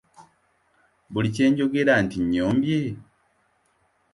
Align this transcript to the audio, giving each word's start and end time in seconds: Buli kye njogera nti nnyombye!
Buli 1.11 1.29
kye 1.35 1.45
njogera 1.51 1.93
nti 2.03 2.17
nnyombye! 2.23 2.81